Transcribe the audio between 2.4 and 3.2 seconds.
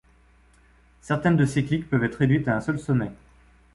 à un seul sommet.